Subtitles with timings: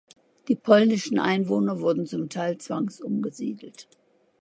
[0.47, 3.87] Die polnischen Einwohner wurden zum Teil zwangsumgesiedelt.